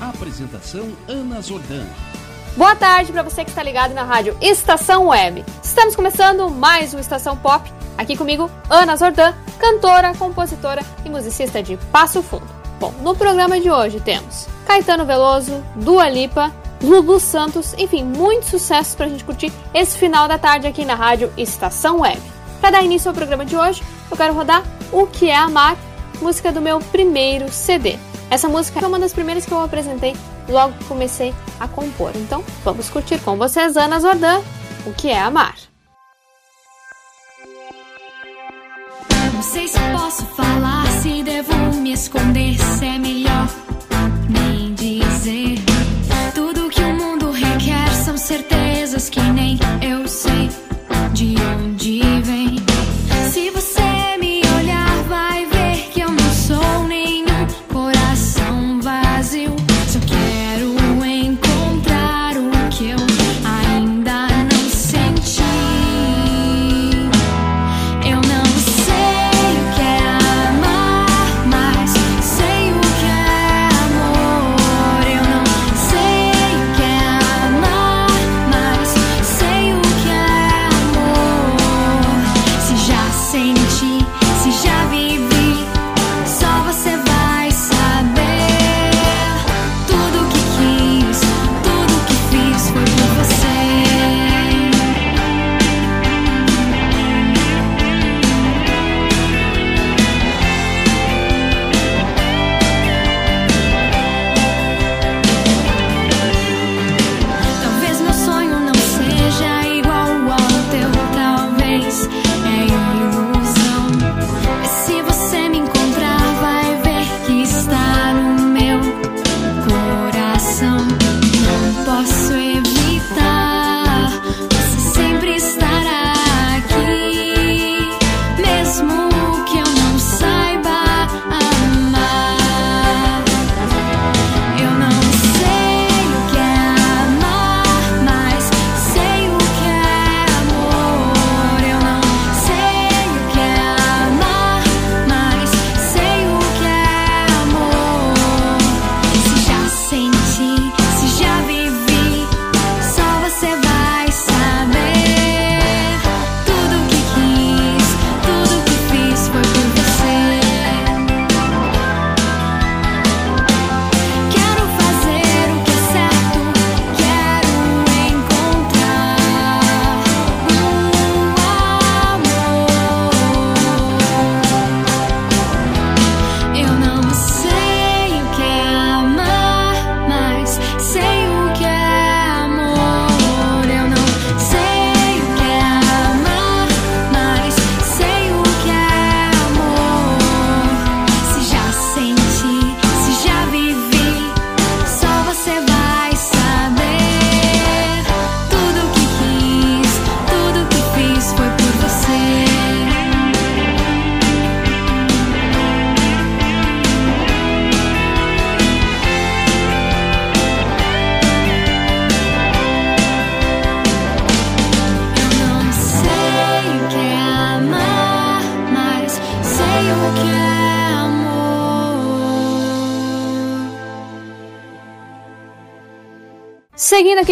[0.00, 1.84] Apresentação Ana Zordan.
[2.56, 5.44] Boa tarde para você que está ligado na rádio Estação Web.
[5.62, 7.70] Estamos começando mais um Estação Pop.
[7.98, 12.48] Aqui comigo, Ana Zordan, cantora, compositora e musicista de Passo Fundo.
[12.80, 16.50] Bom, no programa de hoje temos Caetano Veloso, Dua Lipa,
[16.82, 20.94] Lulu Santos, enfim, muitos sucessos para a gente curtir esse final da tarde aqui na
[20.94, 22.22] rádio Estação Web.
[22.58, 25.76] Para dar início ao programa de hoje, eu quero rodar O Que É Amar,
[26.22, 27.98] música do meu primeiro CD.
[28.30, 30.16] Essa música foi uma das primeiras que eu apresentei
[30.48, 32.12] logo que comecei a compor.
[32.14, 34.40] Então, vamos curtir com vocês, Ana Zordan,
[34.86, 35.56] o que é amar.
[39.34, 43.48] Não sei se posso falar, se devo me esconder, se é melhor
[44.28, 45.58] nem dizer.
[46.32, 50.50] Tudo que o mundo requer são certezas que nem eu sei
[51.12, 51.69] de onde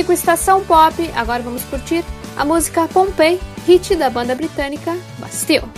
[0.08, 2.02] com Estação Pop, agora vamos curtir
[2.34, 5.68] a música Pompei, hit da banda britânica Bastille.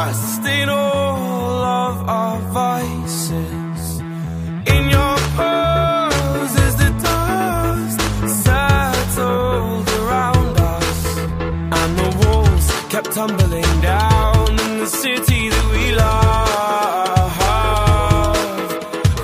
[0.00, 3.82] Lost in all of our vices.
[4.74, 8.00] In your poses, is the dust
[8.46, 11.00] settled around us,
[11.78, 17.38] and the walls kept tumbling down in the city that we love.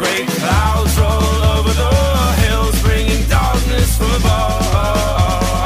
[0.01, 1.97] Great clouds roll over the
[2.43, 5.57] hills, bringing darkness from above.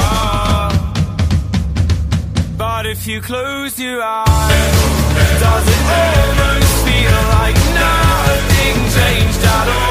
[2.64, 3.59] But if you close
[9.64, 9.89] claro.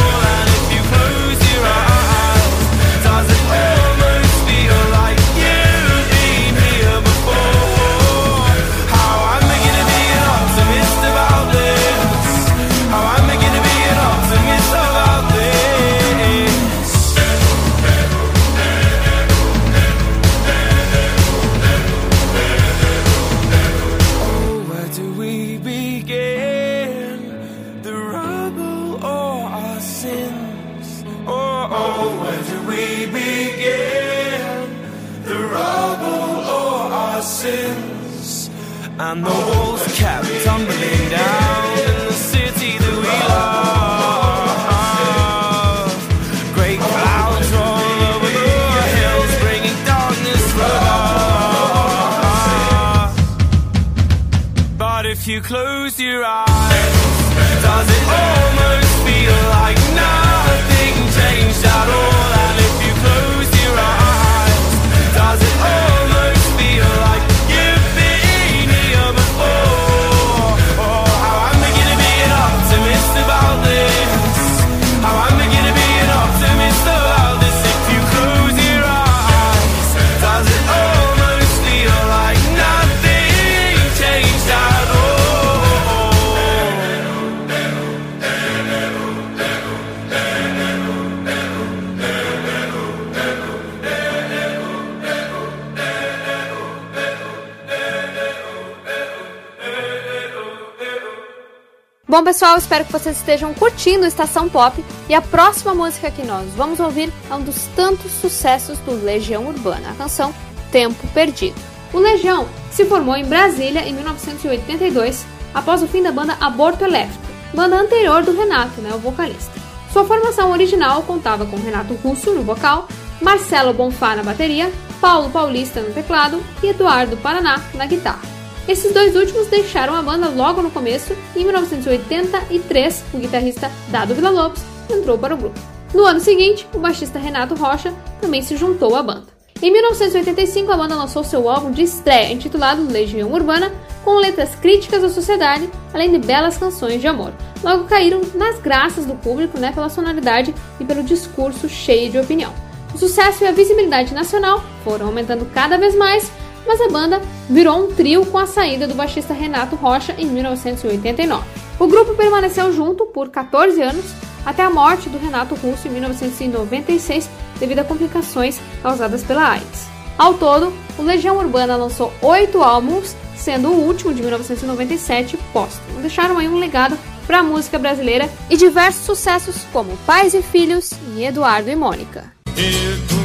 [102.30, 104.86] Pessoal, espero que vocês estejam curtindo Estação Pop.
[105.10, 109.48] E a próxima música que nós vamos ouvir é um dos tantos sucessos do Legião
[109.48, 110.32] Urbana, a canção
[110.72, 111.60] Tempo Perdido.
[111.92, 117.26] O Legião se formou em Brasília em 1982, após o fim da banda Aborto Elétrico,
[117.52, 119.60] banda anterior do Renato, né, o vocalista.
[119.92, 122.88] Sua formação original contava com Renato Russo no vocal,
[123.20, 124.72] Marcelo Bonfá na bateria,
[125.02, 128.39] Paulo Paulista no teclado e Eduardo Paraná na guitarra.
[128.70, 134.14] Esses dois últimos deixaram a banda logo no começo e em 1983 o guitarrista Dado
[134.14, 135.60] Villa-Lobos entrou para o grupo.
[135.92, 139.26] No ano seguinte, o baixista Renato Rocha também se juntou à banda.
[139.60, 143.74] Em 1985, a banda lançou seu álbum de estreia, intitulado Legião Urbana,
[144.06, 147.34] com letras críticas à sociedade, além de belas canções de amor.
[147.64, 152.54] Logo caíram nas graças do público né, pela sonoridade e pelo discurso cheio de opinião.
[152.94, 156.32] O sucesso e a visibilidade nacional foram aumentando cada vez mais,
[156.70, 161.44] mas a banda virou um trio com a saída do baixista Renato Rocha em 1989.
[161.80, 164.06] O grupo permaneceu junto por 14 anos,
[164.46, 167.28] até a morte do Renato Russo em 1996
[167.60, 169.88] devido a complicações causadas pela AIDS.
[170.16, 176.02] Ao todo, o Legião Urbana lançou oito álbuns, sendo o último de 1997 póstumo.
[176.02, 176.96] Deixaram aí um legado
[177.26, 182.32] para a música brasileira e diversos sucessos como Pais e Filhos e Eduardo e Mônica.
[182.56, 183.19] Eduardo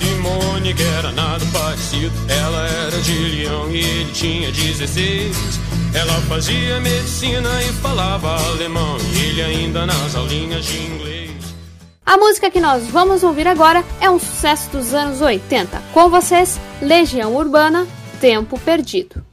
[0.00, 2.12] e Mônica era nada parecido.
[2.28, 5.36] Ela era de leão e ele tinha 16.
[5.94, 8.96] Ela fazia medicina e falava alemão.
[9.14, 11.30] E ele ainda nas aulinhas de inglês.
[12.04, 15.82] A música que nós vamos ouvir agora é um sucesso dos anos 80.
[15.92, 17.86] Com vocês, Legião Urbana,
[18.20, 19.27] Tempo Perdido.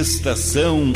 [0.00, 0.94] Estação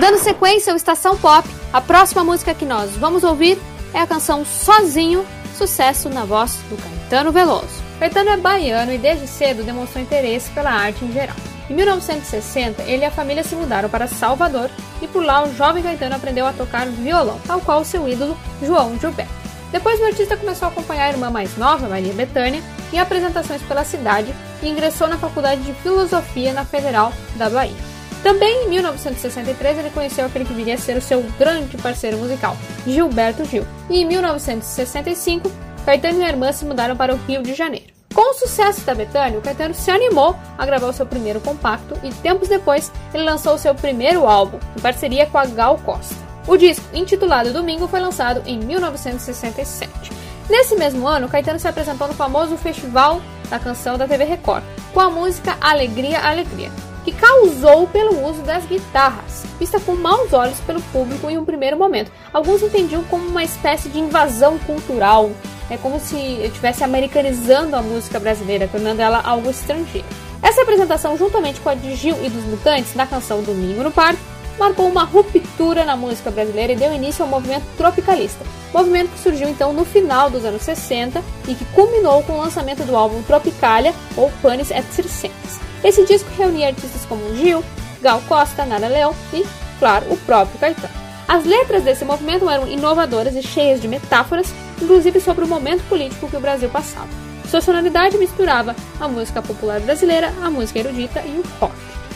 [0.00, 3.58] Dando sequência ao Estação Pop, a próxima música que nós vamos ouvir
[3.92, 7.84] é a canção Sozinho, sucesso na voz do Caetano Veloso.
[8.00, 11.36] Caetano é baiano e desde cedo demonstrou interesse pela arte em geral.
[11.68, 14.70] Em 1960, ele e a família se mudaram para Salvador
[15.02, 18.98] e por lá o jovem Caetano aprendeu a tocar violão, tal qual seu ídolo João
[18.98, 19.44] Gilberto.
[19.70, 23.84] Depois o artista começou a acompanhar a irmã mais nova, Maria Bethânia, em apresentações pela
[23.84, 27.94] cidade e ingressou na Faculdade de Filosofia na Federal da Bahia.
[28.22, 32.56] Também em 1963 ele conheceu aquele que viria a ser o seu grande parceiro musical,
[32.86, 33.66] Gilberto Gil.
[33.90, 35.50] E em 1965,
[35.84, 37.92] Caetano e a irmã se mudaram para o Rio de Janeiro.
[38.14, 41.98] Com o sucesso da Betânia, o Caetano se animou a gravar o seu primeiro compacto
[42.02, 46.14] e tempos depois ele lançou o seu primeiro álbum, em parceria com a Gal Costa.
[46.46, 50.12] O disco, intitulado Domingo, foi lançado em 1967.
[50.48, 55.00] Nesse mesmo ano, Caetano se apresentou no famoso Festival da Canção da TV Record, com
[55.00, 56.70] a música Alegria, Alegria,
[57.02, 61.78] que causou pelo uso das guitarras, vista com maus olhos pelo público em um primeiro
[61.78, 62.12] momento.
[62.30, 65.30] Alguns entendiam como uma espécie de invasão cultural,
[65.70, 70.06] é como se estivesse americanizando a música brasileira, tornando ela algo estrangeiro.
[70.42, 74.20] Essa apresentação, juntamente com a de Gil e dos Mutantes na canção Domingo no Parque,
[74.58, 79.48] marcou uma ruptura na música brasileira e deu início ao movimento tropicalista, movimento que surgiu
[79.48, 83.94] então no final dos anos 60 e que culminou com o lançamento do álbum Tropicalia
[84.16, 85.60] ou Panis et Circenses.
[85.82, 87.62] Esse disco reunia artistas como Gil,
[88.00, 89.44] Gal Costa, Nara Leão e,
[89.78, 91.04] claro, o próprio Caetano.
[91.26, 96.28] As letras desse movimento eram inovadoras e cheias de metáforas, inclusive sobre o momento político
[96.28, 97.08] que o Brasil passava.
[97.48, 101.74] Sua sonoridade misturava a música popular brasileira, a música erudita e o rock.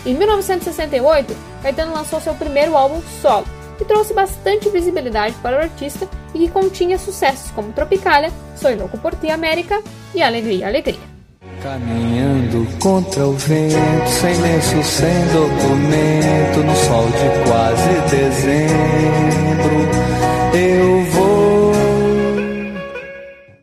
[0.09, 3.45] Em 1968, Caetano lançou seu primeiro álbum solo,
[3.77, 8.97] que trouxe bastante visibilidade para o artista e que continha sucessos como Tropicália, Sou Louco
[8.97, 9.83] por Ti América
[10.15, 10.99] e Alegria, Alegria.
[11.63, 19.77] Caminhando contra o vento, sem lenço, sem documento, no sol de quase dezembro,
[20.55, 21.73] eu vou.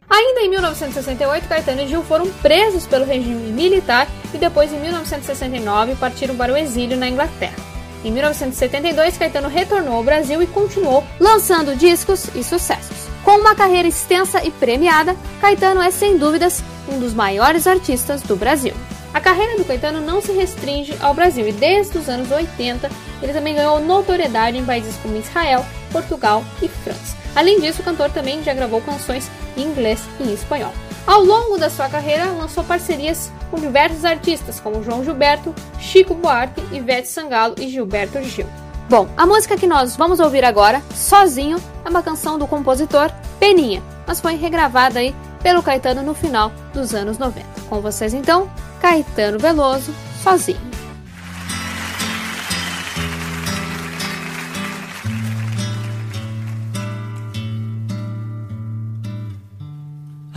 [0.08, 5.96] Ainda em 1968, Caetano e Gil foram presos pelo regime militar e depois, em 1969,
[5.96, 7.56] partiram para o exílio na Inglaterra.
[8.04, 13.08] Em 1972, Caetano retornou ao Brasil e continuou lançando discos e sucessos.
[13.24, 18.36] Com uma carreira extensa e premiada, Caetano é sem dúvidas um dos maiores artistas do
[18.36, 18.76] Brasil.
[19.12, 22.92] A carreira do Caetano não se restringe ao Brasil e desde os anos 80
[23.24, 27.16] ele também ganhou notoriedade em países como Israel, Portugal e França.
[27.34, 30.74] Além disso, o cantor também já gravou canções em inglês e em espanhol.
[31.08, 36.64] Ao longo da sua carreira, lançou parcerias com diversos artistas como João Gilberto, Chico Buarque,
[36.72, 38.48] Ivete Sangalo e Gilberto Gil.
[38.90, 43.84] Bom, a música que nós vamos ouvir agora, Sozinho, é uma canção do compositor Peninha,
[44.08, 47.46] mas foi regravada aí pelo Caetano no final dos anos 90.
[47.70, 48.50] Com vocês então,
[48.82, 49.94] Caetano Veloso,
[50.24, 50.75] Sozinho.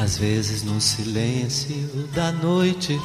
[0.08, 2.98] Às vezes no silêncio da noite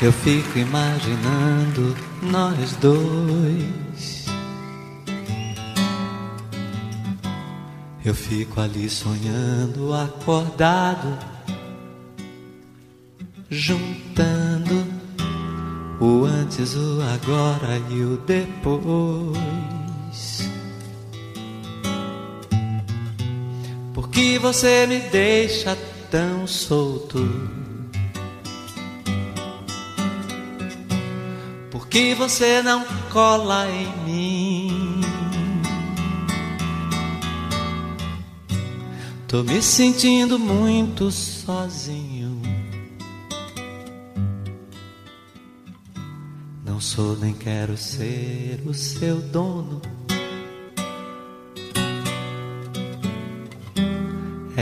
[0.00, 4.26] Eu fico imaginando nós dois.
[8.04, 11.18] Eu fico ali sonhando, acordado,
[13.50, 14.86] juntando
[15.98, 19.77] o antes, o agora e o depois.
[24.18, 25.78] Que você me deixa
[26.10, 27.20] tão solto?
[31.70, 35.00] Por que você não cola em mim?
[39.28, 42.42] Tô me sentindo muito sozinho.
[46.66, 49.80] Não sou nem quero ser o seu dono.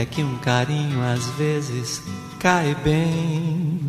[0.07, 2.01] Que um carinho às vezes
[2.39, 3.79] cai bem.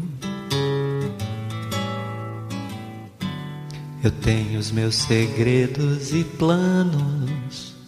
[4.02, 7.78] Eu tenho os meus segredos e planos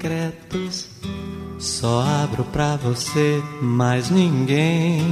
[0.00, 0.88] secretos.
[1.58, 5.02] Só abro pra você, mais ninguém.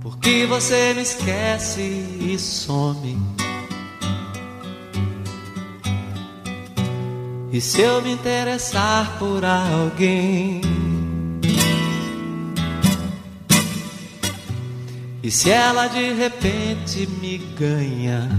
[0.00, 3.39] Porque você me esquece e some.
[7.60, 10.62] E se eu me interessar por alguém?
[15.22, 18.30] E se ela de repente me ganha?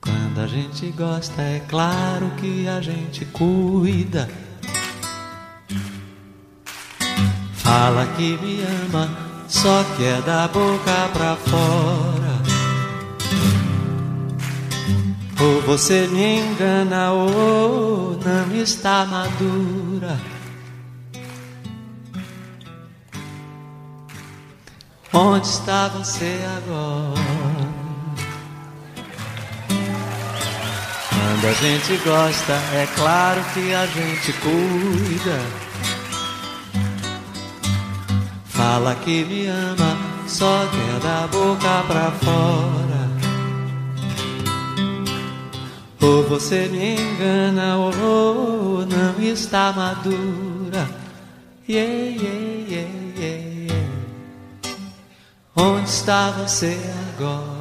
[0.00, 4.28] Quando a gente gosta, é claro que a gente cuida.
[7.54, 12.17] Fala que me ama, só que é da boca pra fora.
[15.40, 20.18] Ou você me engana, ou não está madura.
[25.12, 27.68] Onde está você agora?
[31.40, 35.40] Quando a gente gosta, é claro que a gente cuida.
[38.46, 39.96] Fala que me ama,
[40.26, 42.97] só que é da boca pra fora.
[46.00, 50.88] Ou você me engana, ou não está madura.
[51.68, 53.88] Yeah, yeah, yeah, yeah, yeah.
[55.56, 56.78] Onde está você
[57.14, 57.58] agora?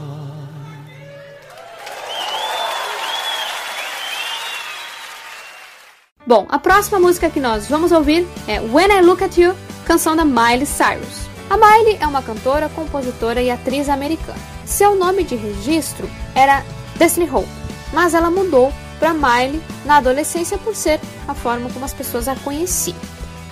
[6.28, 10.14] Bom, a próxima música que nós vamos ouvir é When I Look at You, canção
[10.14, 11.26] da Miley Cyrus.
[11.50, 14.38] A Miley é uma cantora, compositora e atriz americana.
[14.66, 16.66] Seu nome de registro era
[16.98, 17.48] Destiny Hope,
[17.94, 22.36] mas ela mudou para Miley na adolescência por ser a forma como as pessoas a
[22.36, 22.98] conheciam.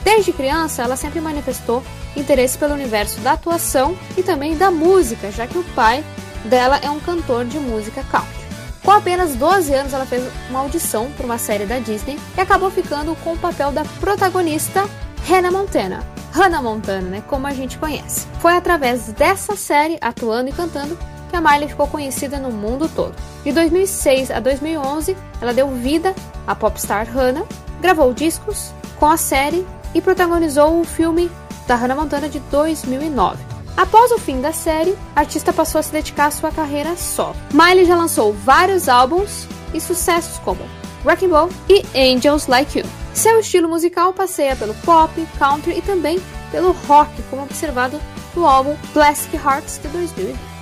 [0.03, 1.83] Desde criança, ela sempre manifestou
[2.15, 6.03] interesse pelo universo da atuação e também da música, já que o pai
[6.45, 8.45] dela é um cantor de música country.
[8.83, 12.69] Com apenas 12 anos, ela fez uma audição para uma série da Disney e acabou
[12.69, 14.87] ficando com o papel da protagonista
[15.27, 16.03] Hannah Montana.
[16.31, 18.27] Hannah Montana, né, como a gente conhece.
[18.39, 20.95] Foi através dessa série, atuando e cantando,
[21.35, 23.15] a Miley ficou conhecida no mundo todo.
[23.43, 26.15] De 2006 a 2011, ela deu vida
[26.47, 27.45] à popstar Hannah,
[27.81, 31.29] gravou discos com a série e protagonizou o filme
[31.67, 33.37] da Hannah Montana de 2009.
[33.77, 37.35] Após o fim da série, a artista passou a se dedicar à sua carreira solo.
[37.53, 40.61] Miley já lançou vários álbuns e sucessos como
[41.03, 42.85] Wrecking Ball e Angels Like You.
[43.13, 46.19] Seu estilo musical passeia pelo pop, country e também
[46.51, 47.99] pelo rock, como observado
[48.35, 50.54] no álbum Plastic Hearts de 2020.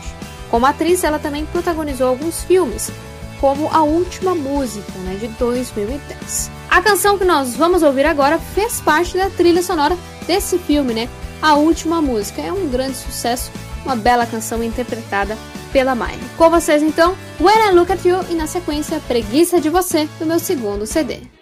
[0.54, 2.92] Como atriz, ela também protagonizou alguns filmes,
[3.42, 6.52] como A Última Música, né, de 2010.
[6.70, 11.10] A canção que nós vamos ouvir agora fez parte da trilha sonora desse filme, né?
[11.42, 12.40] A Última Música.
[12.40, 13.50] É um grande sucesso,
[13.84, 15.36] uma bela canção interpretada
[15.72, 16.20] pela Miley.
[16.38, 20.26] Com vocês então, When I Look at You e na sequência Preguiça de Você, do
[20.28, 21.33] meu segundo CD.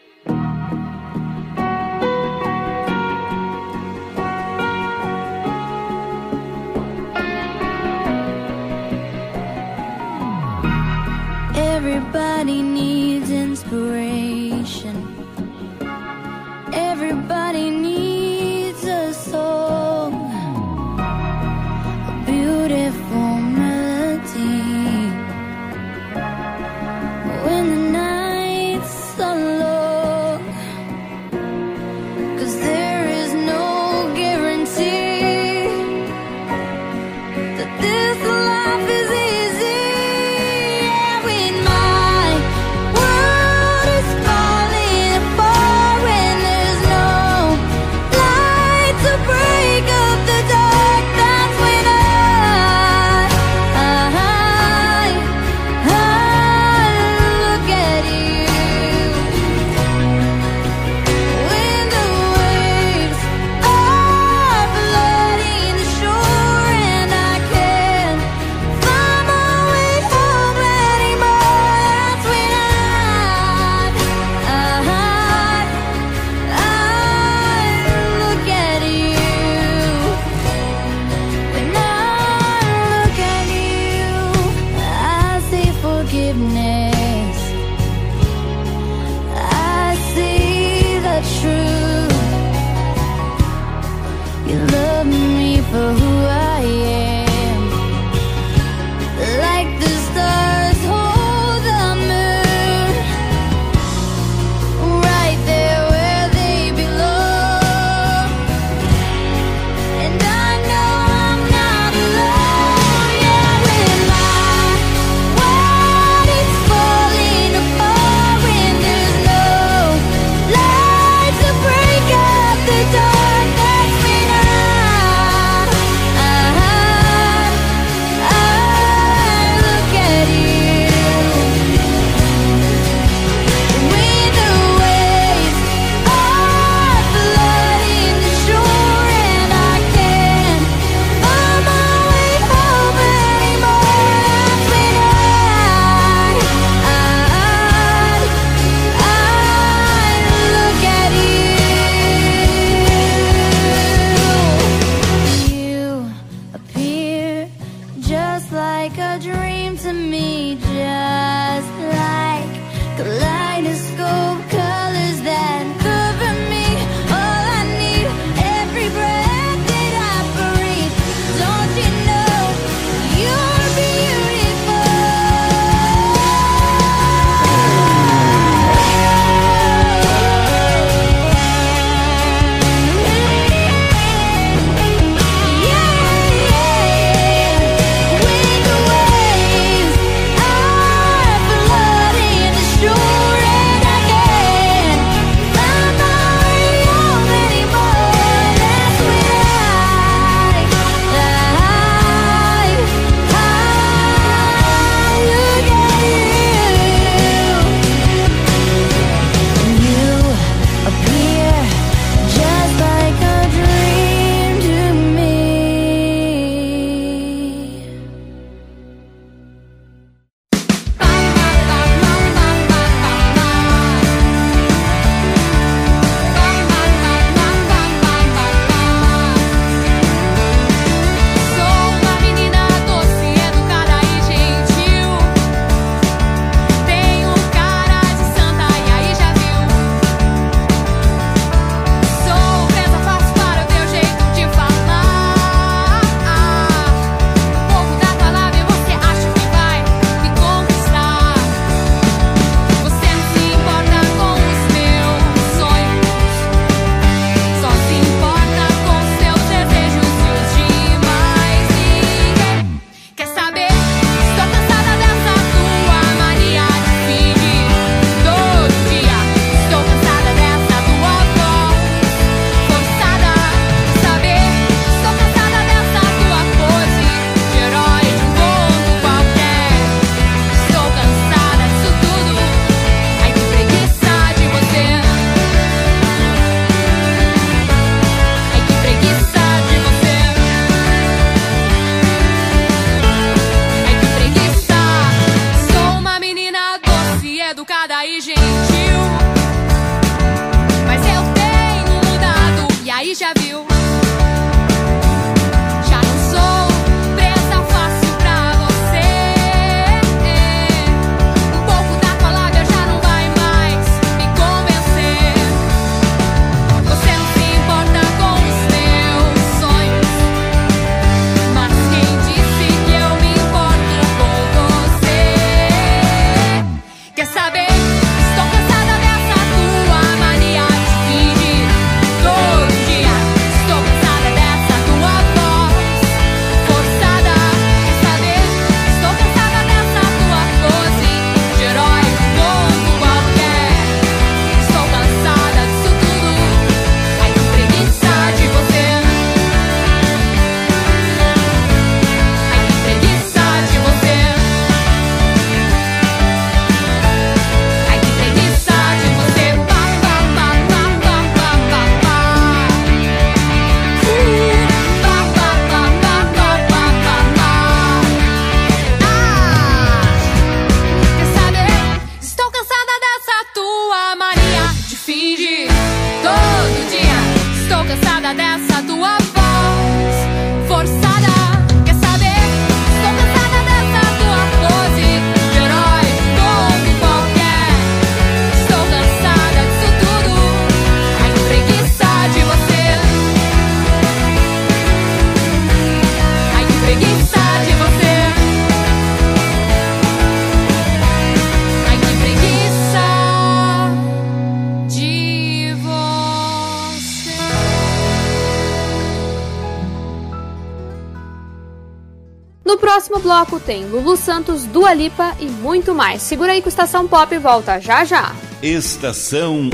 [413.62, 416.22] tem Lulu Santos, Dua Lipa e muito mais.
[416.22, 418.36] Segura aí que o Estação Pop volta já já.
[418.62, 419.70] Estação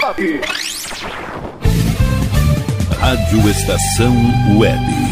[0.00, 0.40] Pop.
[2.98, 4.14] Rádio Estação
[4.58, 5.11] Web.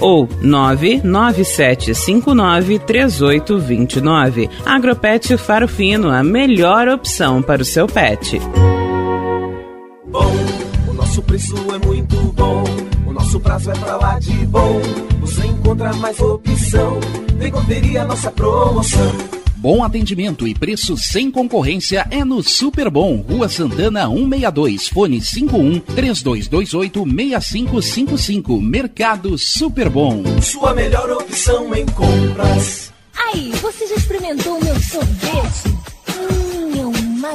[0.00, 4.50] ou 99759 3829.
[4.64, 8.40] Agropet Faro Fino, a melhor opção para o seu pet.
[10.06, 10.32] Bom,
[10.88, 12.64] o nosso preço é muito bom.
[13.06, 14.80] O nosso prazo é pra lá de bom.
[15.20, 16.98] Você encontra mais opção.
[17.36, 19.43] Vem conferir a nossa promoção.
[19.64, 25.80] Bom atendimento e preço sem concorrência é no Super Bom, Rua Santana 162, fone 51
[25.80, 28.60] 3228 6555.
[28.60, 30.22] Mercado Super Bom.
[30.42, 32.92] Sua melhor opção em compras.
[33.16, 35.78] Aí, você já experimentou o meu sorvete?
[36.10, 37.34] Hum, é uma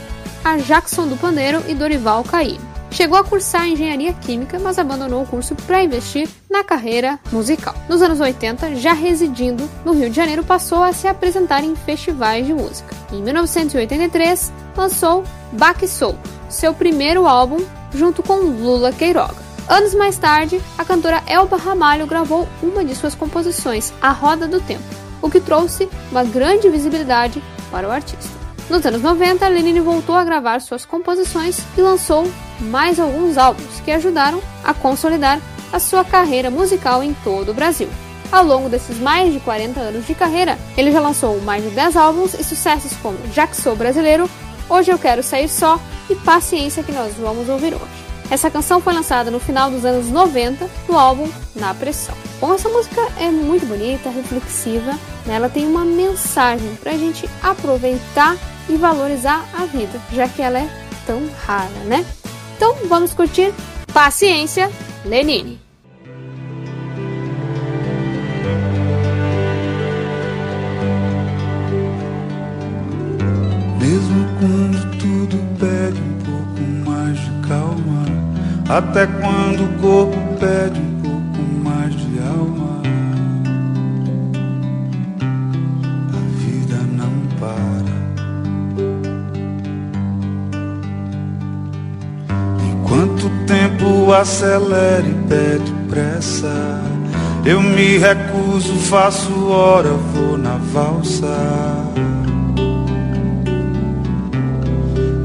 [0.45, 2.72] a Jackson do Pandeiro e Dorival Caymmi.
[2.93, 7.75] Chegou a cursar engenharia química, mas abandonou o curso para investir na carreira musical.
[7.89, 12.47] Nos anos 80, já residindo no Rio de Janeiro, passou a se apresentar em festivais
[12.47, 12.95] de música.
[13.11, 16.19] Em 1983, lançou Baque Soul,
[16.51, 19.41] seu primeiro álbum, junto com Lula Queiroga.
[19.67, 24.61] Anos mais tarde, a cantora Elba Ramalho gravou uma de suas composições, A Roda do
[24.61, 24.85] Tempo,
[25.23, 28.42] o que trouxe uma grande visibilidade para o artista.
[28.71, 33.91] Nos anos 90, Lenine voltou a gravar suas composições e lançou mais alguns álbuns que
[33.91, 35.41] ajudaram a consolidar
[35.73, 37.89] a sua carreira musical em todo o Brasil.
[38.31, 41.97] Ao longo desses mais de 40 anos de carreira, ele já lançou mais de 10
[41.97, 44.29] álbuns e sucessos como Já que Sou Brasileiro,
[44.71, 48.02] Hoje Eu Quero Sair Só e Paciência que nós vamos ouvir hoje.
[48.33, 52.15] Essa canção foi lançada no final dos anos 90 no álbum Na Pressão.
[52.41, 54.93] Bom, essa música é muito bonita, reflexiva,
[55.27, 55.35] né?
[55.35, 58.39] ela tem uma mensagem para a gente aproveitar
[58.71, 60.69] e valorizar a vida, já que ela é
[61.05, 62.07] tão rara, né?
[62.57, 63.53] Então vamos curtir
[63.93, 64.73] Paciência,
[65.05, 65.62] Lenine.
[78.79, 82.81] Até quando o corpo pede um pouco mais de alma,
[86.09, 87.93] a vida não para.
[92.71, 96.81] Enquanto o tempo acelera e pede pressa,
[97.45, 101.27] eu me recuso, faço hora, vou na valsa.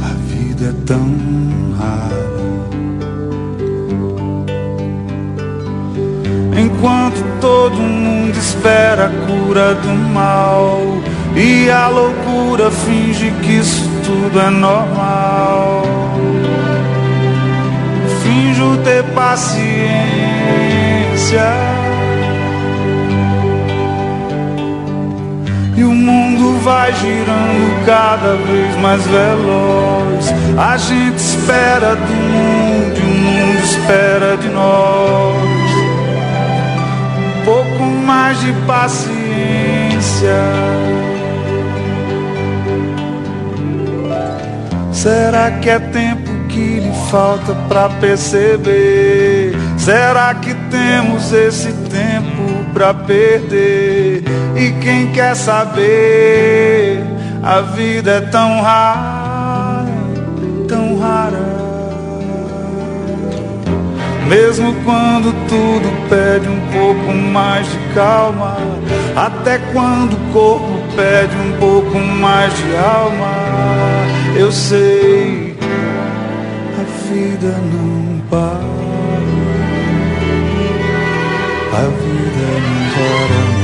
[0.01, 1.15] A vida é tão
[1.79, 2.26] rara.
[6.77, 10.79] enquanto todo mundo espera a cura do mal.
[11.35, 15.83] E a loucura finge que isso tudo é normal.
[18.23, 19.67] Finjo ter paciência.
[25.75, 30.33] E o mundo vai girando cada vez mais veloz.
[30.57, 35.56] A gente espera do mundo e o mundo espera de nós.
[38.47, 39.09] De paciência.
[44.93, 49.53] Será que é tempo que lhe falta pra perceber?
[49.77, 54.23] Será que temos esse tempo pra perder?
[54.55, 57.03] E quem quer saber?
[57.43, 59.16] A vida é tão rara,
[64.27, 68.57] Mesmo quando tudo pede um pouco mais de calma,
[69.15, 73.31] até quando o corpo pede um pouco mais de alma,
[74.35, 75.55] eu sei,
[76.77, 78.67] a vida não para.
[81.73, 83.56] A vida não para.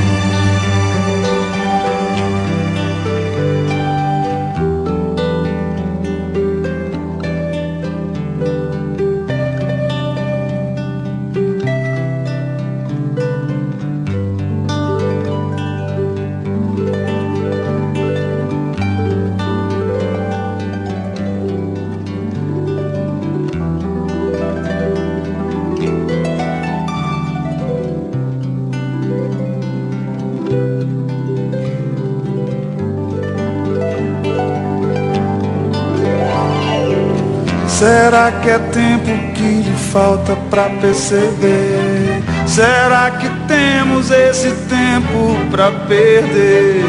[38.14, 42.22] Será que é tempo que lhe falta pra perceber?
[42.46, 46.84] Será que temos esse tempo pra perder?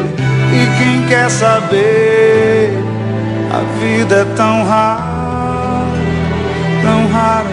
[0.53, 2.77] E quem quer saber?
[3.51, 5.87] A vida é tão rara,
[6.83, 7.49] tão rara.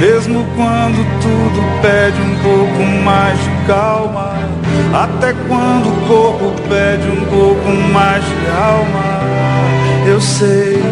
[0.00, 4.32] Mesmo quando tudo pede um pouco mais de calma,
[4.94, 9.11] até quando o corpo pede um pouco mais de alma,
[10.22, 10.91] eu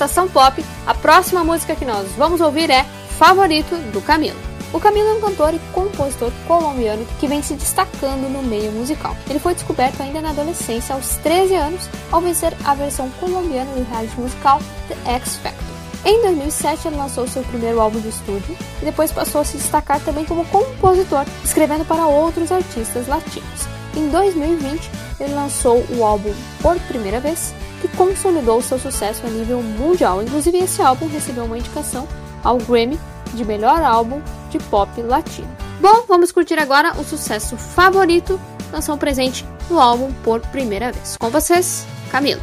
[0.00, 2.86] Estação Pop, a próxima música que nós vamos ouvir é
[3.18, 4.38] Favorito do Camilo.
[4.72, 9.14] O Camilo é um cantor e compositor colombiano que vem se destacando no meio musical.
[9.28, 13.86] Ele foi descoberto ainda na adolescência, aos 13 anos, ao vencer a versão colombiana do
[13.90, 15.76] reality musical The X Factor.
[16.06, 20.00] Em 2007, ele lançou seu primeiro álbum de estúdio e depois passou a se destacar
[20.00, 23.68] também como compositor, escrevendo para outros artistas latinos.
[23.94, 24.90] Em 2020,
[25.20, 26.32] ele lançou o álbum
[26.62, 27.52] Por Primeira Vez,
[28.00, 30.22] consolidou seu sucesso a nível mundial.
[30.22, 32.08] Inclusive, esse álbum recebeu uma indicação
[32.42, 32.98] ao Grammy
[33.34, 35.54] de melhor álbum de pop latino.
[35.78, 38.40] Bom, vamos curtir agora o sucesso favorito,
[38.70, 41.18] canção presente no álbum Por Primeira Vez.
[41.18, 42.40] Com vocês, Camilo.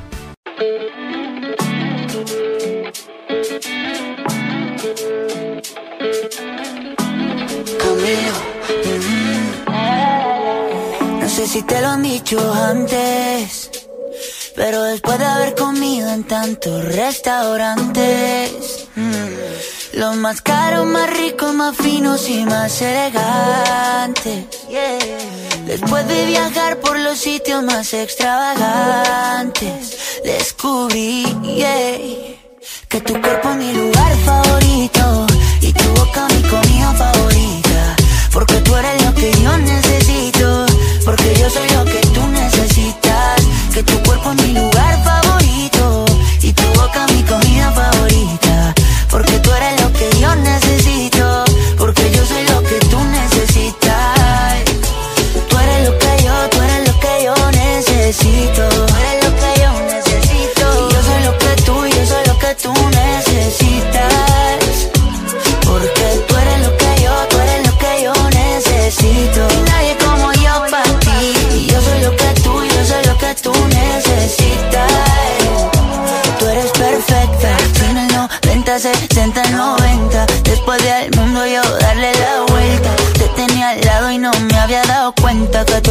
[7.79, 8.37] Camilo.
[9.65, 11.19] mm.
[11.19, 13.76] No sé si te lo han dicho antes,
[14.57, 18.87] pero después de haber comido en tantos restaurantes,
[19.93, 24.45] los más caros, más ricos, más finos y más elegantes.
[25.67, 31.23] Después de viajar por los sitios más extravagantes, descubrí
[32.89, 35.27] que tu cuerpo es mi lugar favorito
[35.61, 37.95] y tu boca mi comida favorita.
[38.33, 40.65] Porque tú eres lo que yo necesito,
[41.05, 42.06] porque yo soy lo que.
[43.77, 44.76] Que tu cuerpo es mi lugar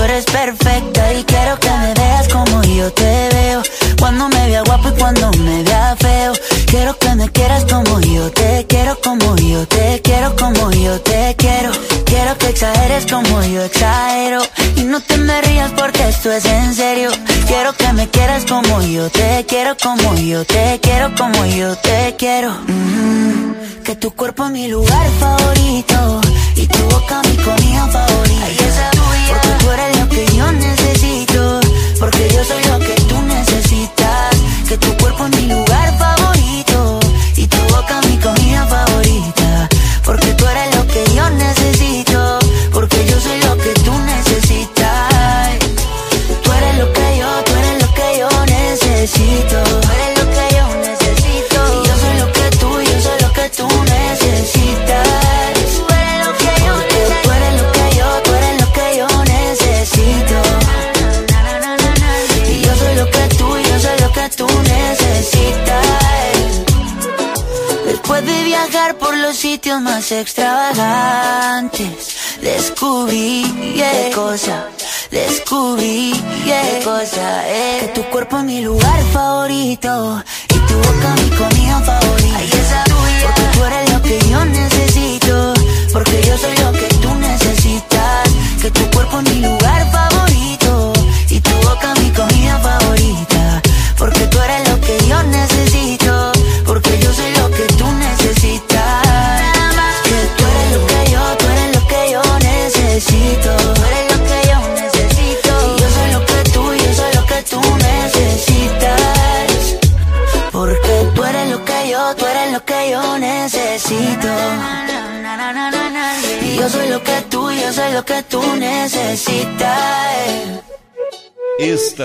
[0.07, 1.13] eres perfecta.
[1.15, 3.63] Y quiero que me veas como yo te veo.
[3.99, 6.33] Cuando me vea guapo y cuando me vea feo.
[6.67, 11.35] Quiero que me quieras como yo te quiero, como yo te quiero, como yo te
[11.37, 11.71] quiero.
[12.05, 14.43] Quiero que exageres como yo exagero.
[14.87, 17.11] No te me rías porque esto es en serio.
[17.49, 22.15] Quiero que me quieras como yo te quiero, como yo te quiero, como yo te
[22.17, 22.53] quiero.
[22.69, 26.21] Mm, que tu cuerpo es mi lugar favorito.
[26.55, 28.91] Y tu boca mi comida favorita.
[29.29, 31.61] Porque tú eres lo que yo necesito.
[31.99, 34.37] Porque yo soy lo que tú necesitas.
[34.69, 36.36] Que tu cuerpo es mi lugar favorito.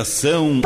[0.02, 0.62] Estação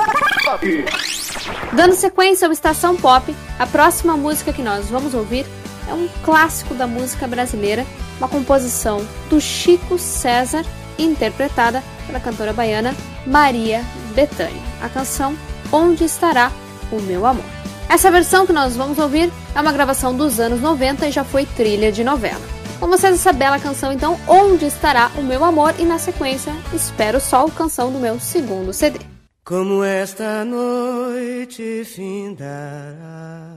[1.74, 5.46] Dando sequência ao Estação Pop, a próxima música que nós vamos ouvir
[5.90, 7.86] é um clássico da música brasileira,
[8.18, 10.66] uma composição do Chico César,
[10.98, 12.96] interpretada pela cantora baiana
[13.28, 13.84] Maria
[14.16, 14.62] Bethânia.
[14.82, 15.36] A canção
[15.70, 16.50] Onde Estará
[16.90, 17.44] o Meu Amor.
[17.90, 21.46] Essa versão que nós vamos ouvir é uma gravação dos anos 90 e já foi
[21.46, 22.42] trilha de novela.
[22.80, 25.76] Com vocês essa bela canção, então, Onde Estará o Meu Amor?
[25.78, 29.15] E na sequência, Espero Sol, canção do meu segundo CD.
[29.46, 33.56] Como esta noite findará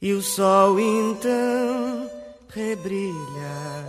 [0.00, 2.08] e o sol então
[2.48, 3.88] rebrilhará.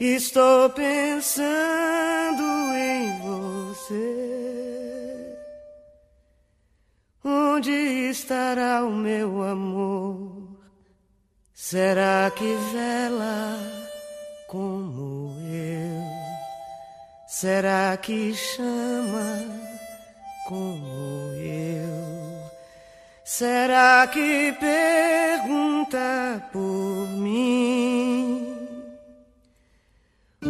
[0.00, 2.42] Estou pensando
[2.74, 4.16] em você.
[7.22, 10.58] Onde estará o meu amor?
[11.54, 13.56] Será que vela
[14.48, 16.09] como eu?
[17.40, 19.38] Será que chama
[20.46, 22.50] como eu?
[23.24, 28.46] Será que pergunta por mim?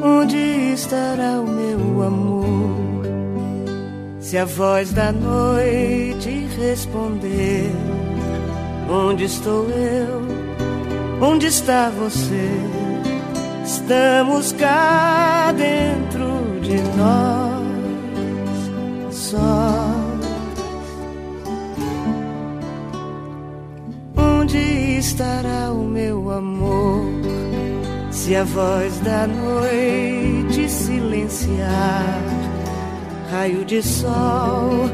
[0.02, 3.04] Onde estará o meu amor?
[4.18, 7.70] Se a voz da noite responder:
[8.90, 11.24] Onde estou eu?
[11.24, 12.50] Onde está você?
[13.64, 16.39] Estamos cá dentro
[16.70, 17.66] de nós,
[19.10, 19.90] só.
[24.16, 24.58] Onde
[24.98, 27.06] estará o meu amor?
[28.12, 32.22] Se a voz da noite silenciar,
[33.32, 34.88] raio de sol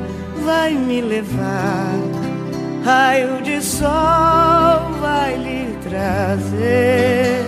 [0.47, 1.99] vai me levar,
[2.85, 7.45] raio de sol vai lhe trazer.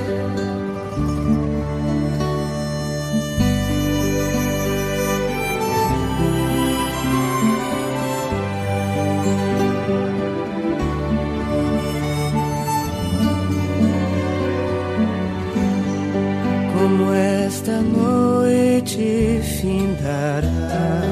[16.89, 21.03] Como esta noite findará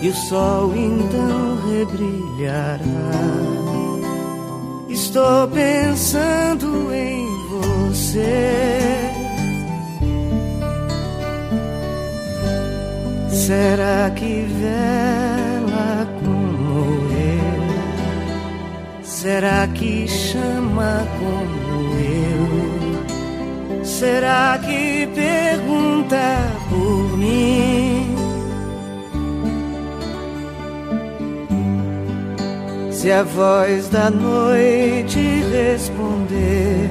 [0.00, 2.80] e o sol então rebrilhará.
[4.88, 9.12] Estou pensando em você.
[13.30, 19.04] Será que vela como eu?
[19.04, 21.61] Será que chama como?
[24.02, 26.18] Será que pergunta
[26.68, 28.16] por mim?
[32.90, 35.20] Se a voz da noite
[35.52, 36.90] responder,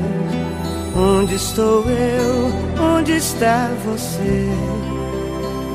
[0.96, 2.82] onde estou eu?
[2.82, 4.48] Onde está você?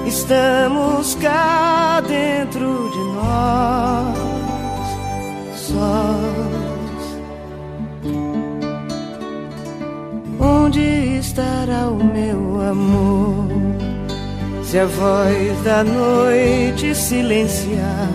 [0.07, 4.17] Estamos cá dentro de nós,
[5.55, 6.47] sós.
[10.41, 11.06] Onde
[11.37, 13.47] estará o meu amor?
[14.65, 18.09] Se a voz da noite silenciar,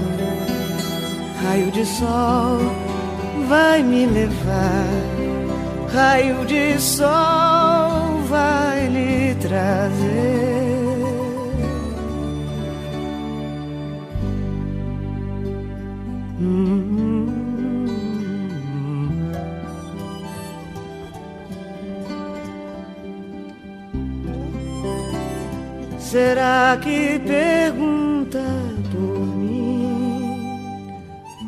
[1.44, 2.58] raio de sol
[3.48, 4.88] vai me levar,
[5.94, 10.51] raio de sol vai lhe trazer.
[26.12, 28.44] Será que pergunta
[28.92, 30.36] por mim?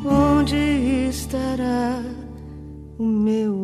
[0.06, 2.00] Onde estará
[2.98, 3.63] o meu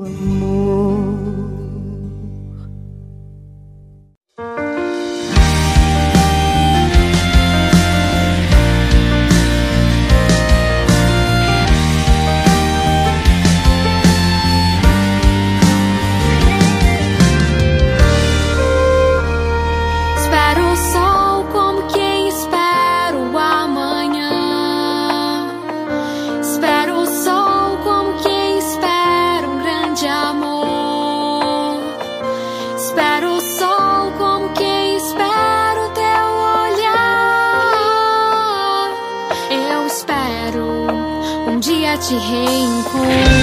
[42.10, 43.39] te reencontrar.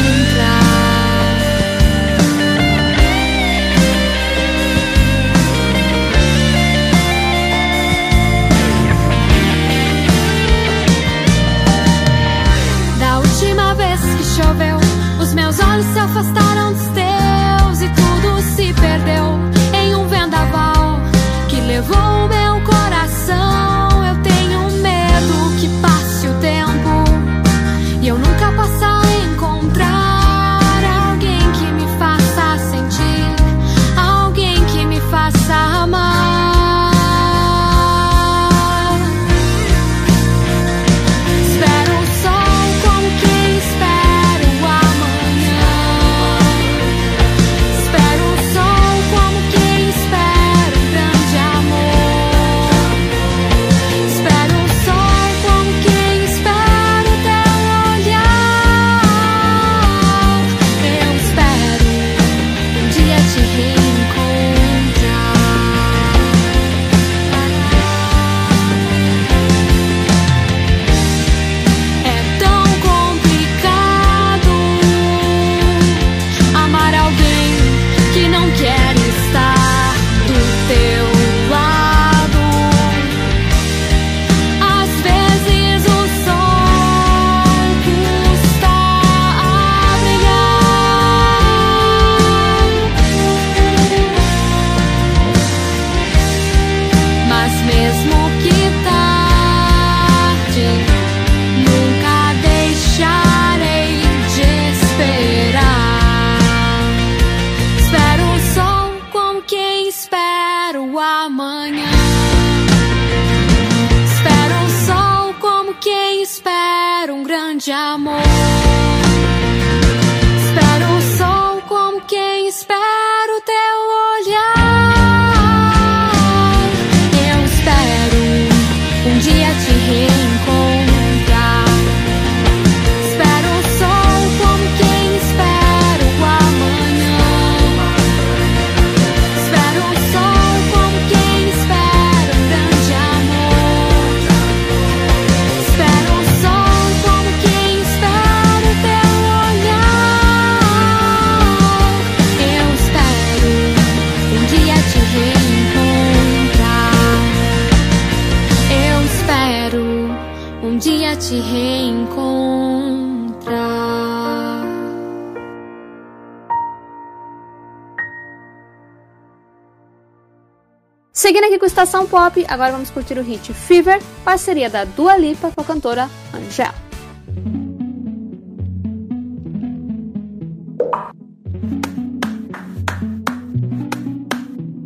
[171.78, 176.10] Estação Pop, agora vamos curtir o hit Fever, parceria da Dua Lipa com a cantora
[176.34, 176.74] Angel.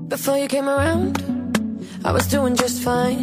[0.09, 1.17] Before you came around,
[2.03, 3.21] I was doing just fine.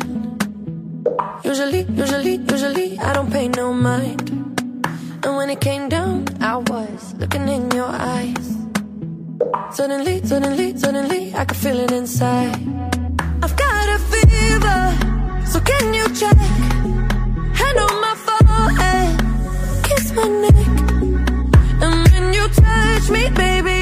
[1.44, 4.30] Usually, usually, usually, I don't pay no mind.
[5.26, 8.56] And when it came down, I was looking in your eyes.
[9.72, 12.97] Suddenly, suddenly, suddenly, I could feel it inside.
[15.48, 16.36] So can you check?
[17.60, 19.10] Hand on my forehead,
[19.84, 20.66] kiss my neck.
[21.82, 23.77] And when you touch me, baby,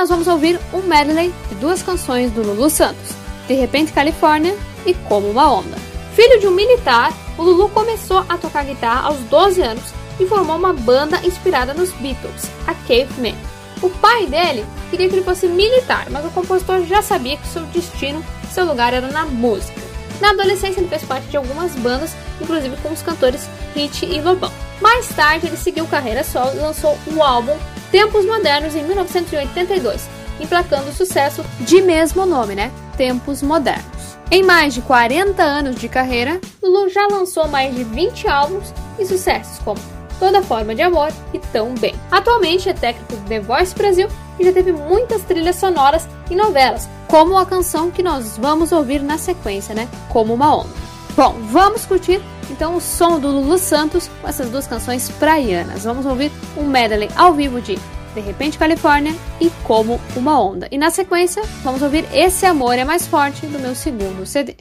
[0.00, 3.10] nós vamos ouvir um medley de duas canções do Lulu Santos,
[3.46, 5.76] De Repente Califórnia e Como uma Onda.
[6.14, 9.84] Filho de um militar, o Lulu começou a tocar guitarra aos 12 anos
[10.18, 13.36] e formou uma banda inspirada nos Beatles, a Caveman.
[13.82, 17.66] O pai dele queria que ele fosse militar, mas o compositor já sabia que seu
[17.66, 19.82] destino, seu lugar era na música.
[20.18, 24.50] Na adolescência ele fez parte de algumas bandas, inclusive com os cantores Hit e Lobão.
[24.80, 27.54] Mais tarde ele seguiu carreira solo e lançou o álbum
[27.90, 30.08] Tempos Modernos em 1982,
[30.40, 32.70] emplacando o sucesso de mesmo nome, né?
[32.96, 34.16] Tempos Modernos.
[34.30, 39.04] Em mais de 40 anos de carreira, Lulu já lançou mais de 20 álbuns e
[39.04, 39.80] sucessos como
[40.20, 41.94] Toda Forma de Amor e Tão Bem.
[42.12, 44.06] Atualmente é técnico do The Voice Brasil
[44.38, 49.02] e já teve muitas trilhas sonoras em novelas, como a canção que nós vamos ouvir
[49.02, 49.88] na sequência, né?
[50.10, 50.70] Como uma onda.
[51.16, 52.20] Bom, vamos curtir
[52.50, 55.84] então o som do Lulu Santos com essas duas canções praianas.
[55.84, 57.78] Vamos ouvir um medley ao vivo de
[58.14, 60.68] De Repente Califórnia e Como uma Onda.
[60.70, 64.56] E na sequência, vamos ouvir Esse Amor é Mais Forte do meu segundo CD.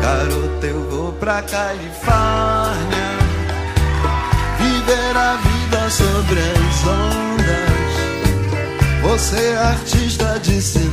[0.00, 3.10] Garota, eu vou pra Califórnia
[4.58, 7.90] Viver a vida sobre as ondas
[9.02, 10.90] Você é artista de cinema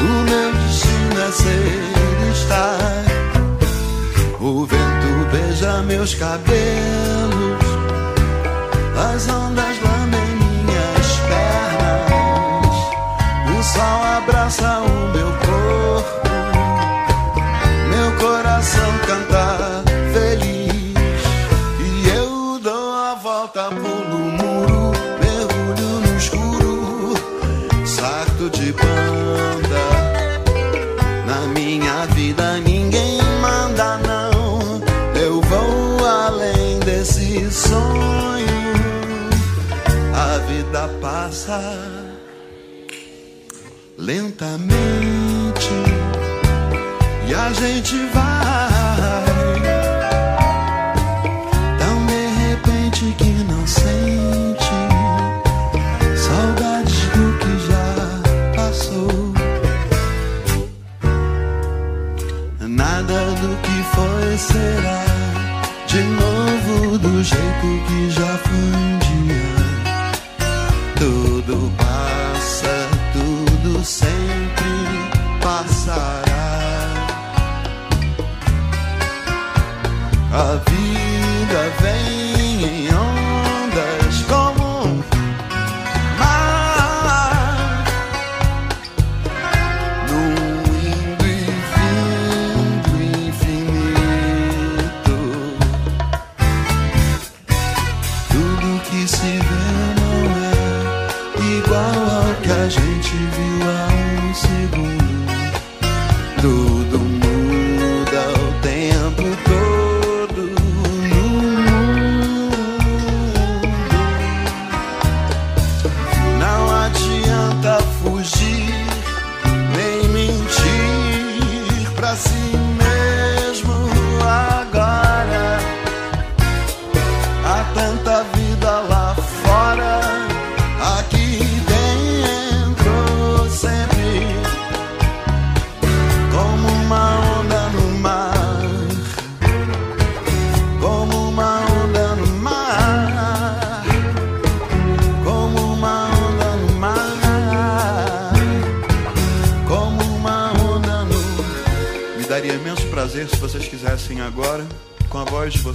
[0.00, 1.96] O meu destino é ser
[2.32, 3.05] estar
[4.46, 6.46] O vento beija meus cabelos.
[8.96, 9.65] As ondas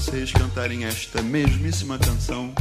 [0.02, 2.52] vocês cantarem esta mesmíssima canção.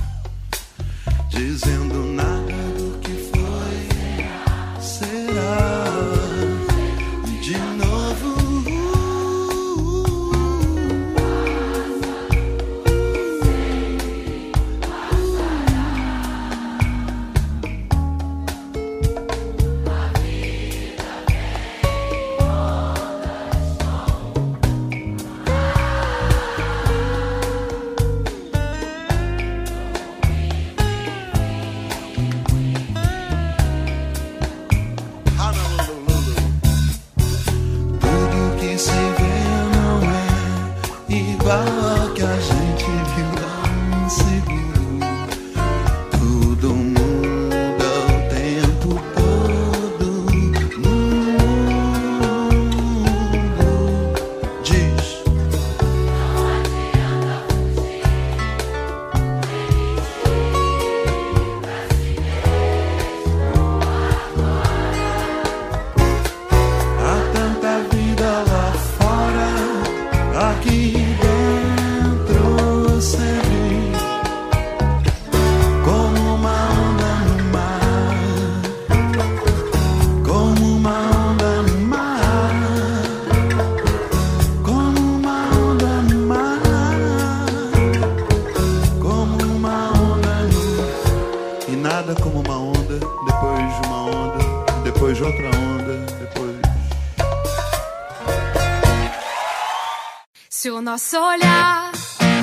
[100.90, 101.92] nosso olhar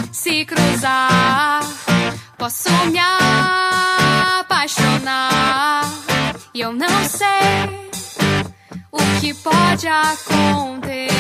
[0.10, 1.60] se cruzar,
[2.38, 3.00] posso me
[4.40, 5.84] apaixonar.
[6.54, 7.92] E eu não sei
[8.90, 11.17] o que pode acontecer.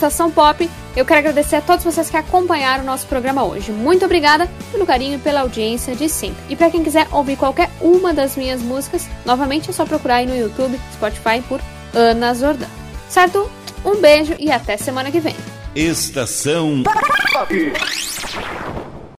[0.00, 3.70] Estação Pop, eu quero agradecer a todos vocês que acompanharam o nosso programa hoje.
[3.70, 6.42] Muito obrigada pelo carinho e pela audiência de sempre.
[6.48, 10.26] E para quem quiser ouvir qualquer uma das minhas músicas, novamente é só procurar aí
[10.26, 11.60] no YouTube, Spotify por
[11.92, 12.66] Ana Zordan.
[13.10, 13.50] Certo?
[13.84, 15.36] Um beijo e até semana que vem.
[15.74, 17.72] Estação Pop.